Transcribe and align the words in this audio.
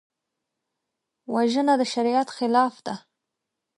وژنه 1.33 1.73
د 1.79 1.83
شریعت 1.93 2.29
خلاف 2.37 2.75
ده 2.85 2.95